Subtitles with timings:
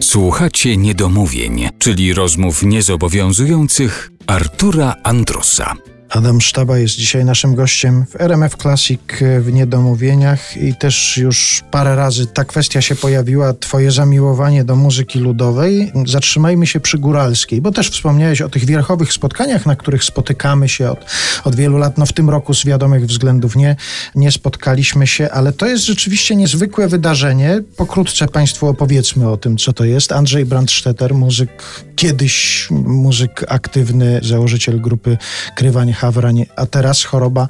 [0.00, 5.74] Słuchacie niedomówień, czyli rozmów niezobowiązujących Artura Andrusa.
[6.12, 9.00] Adam Sztaba jest dzisiaj naszym gościem w RMF Classic
[9.40, 15.18] w Niedomówieniach i też już parę razy ta kwestia się pojawiła, twoje zamiłowanie do muzyki
[15.18, 15.92] ludowej.
[16.06, 20.90] Zatrzymajmy się przy góralskiej, bo też wspomniałeś o tych wierchowych spotkaniach, na których spotykamy się
[20.90, 21.04] od,
[21.44, 21.98] od wielu lat.
[21.98, 23.76] No w tym roku z wiadomych względów nie,
[24.14, 27.62] nie spotkaliśmy się, ale to jest rzeczywiście niezwykłe wydarzenie.
[27.76, 30.12] Pokrótce Państwu opowiedzmy o tym, co to jest.
[30.12, 31.62] Andrzej Brandstetter, muzyk,
[31.96, 35.18] kiedyś muzyk aktywny, założyciel grupy
[35.56, 37.48] Krywanie Hawrań, a teraz choroba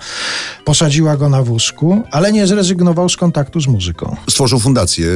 [0.65, 4.17] posadziła go na wózku, ale nie zrezygnował z kontaktu z muzyką.
[4.31, 5.07] Stworzył fundację,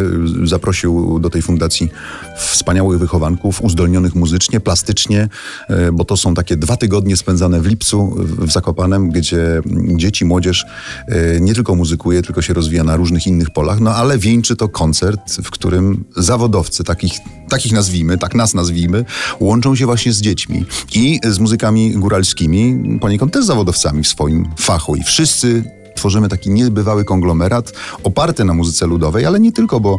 [0.45, 1.91] zaprosił do tej fundacji
[2.39, 5.29] wspaniałych wychowanków, uzdolnionych muzycznie, plastycznie,
[5.69, 8.66] e, bo to są takie dwa tygodnie spędzane w lipcu w Zakopanem,
[9.11, 9.61] gdzie
[9.97, 10.67] dzieci, młodzież
[11.09, 14.69] e, nie tylko muzykuje, tylko się rozwija na różnych innych polach, no ale wieńczy to
[14.69, 17.13] koncert, w którym zawodowcy, takich,
[17.49, 19.05] takich nazwijmy, tak nas nazwijmy,
[19.41, 20.65] łączą się właśnie z dziećmi
[20.95, 24.97] i z muzykami góralskimi, poniekąd też zawodowcami w swoim fachu.
[24.97, 29.99] I wszyscy tworzymy taki niebywały konglomerat oparty na muzyce ludowej, ale nie tylko, bo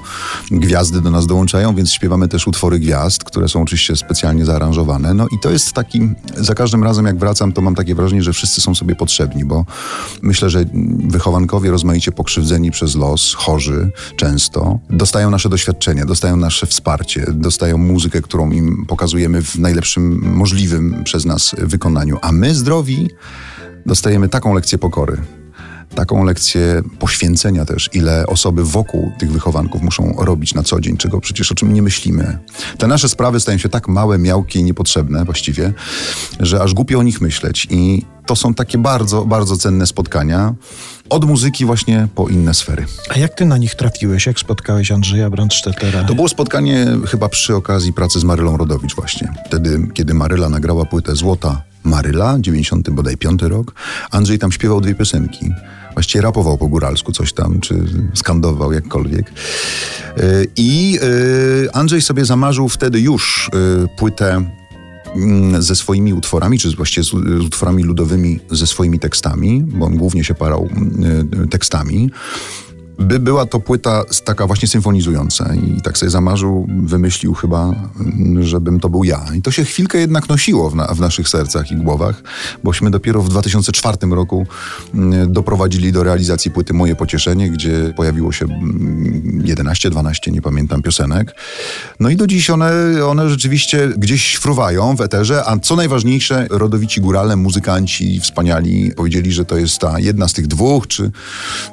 [0.51, 5.13] gwiazdy do nas dołączają, więc śpiewamy też utwory gwiazd, które są oczywiście specjalnie zaaranżowane.
[5.13, 8.33] No i to jest taki, za każdym razem jak wracam, to mam takie wrażenie, że
[8.33, 9.65] wszyscy są sobie potrzebni, bo
[10.21, 10.65] myślę, że
[10.99, 18.21] wychowankowie rozmaicie pokrzywdzeni przez los, chorzy często, dostają nasze doświadczenie, dostają nasze wsparcie, dostają muzykę,
[18.21, 23.09] którą im pokazujemy w najlepszym możliwym przez nas wykonaniu, a my zdrowi
[23.85, 25.17] dostajemy taką lekcję pokory
[25.95, 31.21] taką lekcję poświęcenia też, ile osoby wokół tych wychowanków muszą robić na co dzień, czego
[31.21, 32.39] przecież o czym nie myślimy.
[32.77, 35.73] Te nasze sprawy stają się tak małe, miałkie i niepotrzebne właściwie,
[36.39, 37.67] że aż głupio o nich myśleć.
[37.69, 40.55] I to są takie bardzo, bardzo cenne spotkania.
[41.09, 42.85] Od muzyki właśnie po inne sfery.
[43.09, 44.25] A jak ty na nich trafiłeś?
[44.25, 46.03] Jak spotkałeś Andrzeja Brandstettera?
[46.03, 49.33] To było spotkanie chyba przy okazji pracy z Marylą Rodowicz właśnie.
[49.45, 53.73] Wtedy, kiedy Maryla nagrała płytę Złota Maryla, 90 bodaj 5 rok,
[54.11, 55.51] Andrzej tam śpiewał dwie piosenki.
[55.93, 57.75] Właściwie rapował po góralsku coś tam, czy
[58.13, 59.31] skandował jakkolwiek.
[60.17, 60.21] E,
[60.55, 60.99] I
[61.71, 64.45] e, Andrzej sobie zamarzył wtedy już e, płytę
[65.59, 67.13] ze swoimi utworami, czy właściwie z,
[67.45, 72.09] utworami ludowymi ze swoimi tekstami, bo on głównie się parał mm, tekstami
[72.99, 77.75] by była to płyta taka właśnie symfonizująca i tak sobie zamarzył, wymyślił chyba,
[78.39, 79.25] żebym to był ja.
[79.35, 82.23] I to się chwilkę jednak nosiło w, na, w naszych sercach i głowach,
[82.63, 84.47] bośmy dopiero w 2004 roku
[84.93, 91.35] mm, doprowadzili do realizacji płyty Moje Pocieszenie, gdzie pojawiło się 11-12, mm, nie pamiętam, piosenek.
[91.99, 92.71] No i do dziś one,
[93.05, 99.45] one rzeczywiście gdzieś fruwają w eterze, a co najważniejsze, rodowici górale, muzykanci wspaniali powiedzieli, że
[99.45, 101.11] to jest ta jedna z tych dwóch, czy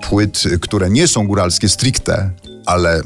[0.08, 2.30] płyt, które nie są góralskie stricte,
[2.66, 3.00] ale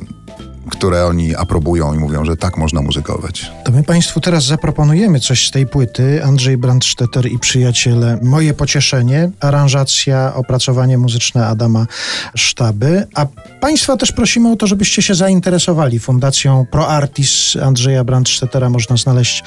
[0.68, 3.52] które oni aprobują i mówią, że tak można muzykować.
[3.64, 6.24] To my Państwu teraz zaproponujemy coś z tej płyty.
[6.24, 8.18] Andrzej Brandstetter i przyjaciele.
[8.22, 11.86] Moje pocieszenie, aranżacja, opracowanie muzyczne Adama
[12.34, 13.06] Sztaby.
[13.14, 13.26] A
[13.60, 18.70] Państwa też prosimy o to, żebyście się zainteresowali Fundacją Pro Artis Andrzeja Brandstettera.
[18.70, 19.44] Można znaleźć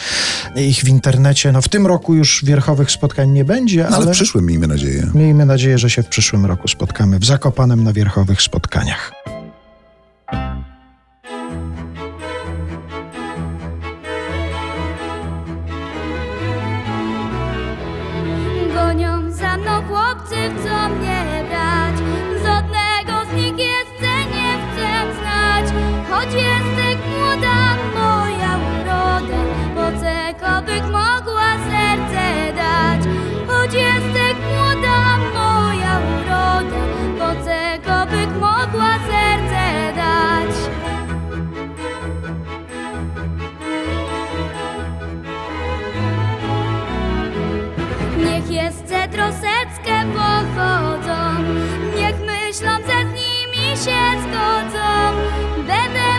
[0.56, 1.52] ich w internecie.
[1.52, 3.96] No w tym roku już wierchowych spotkań nie będzie, no, ale...
[3.96, 5.12] ale w przyszłym miejmy nadzieję.
[5.16, 9.21] Miejmy nadzieję, że się w przyszłym roku spotkamy w Zakopanem na wierchowych spotkaniach.
[20.32, 21.11] tipped on the
[49.12, 51.44] troseckę pochodzą,
[51.98, 55.18] niech myślą, że z nimi się zgodzą.
[55.58, 56.12] Będę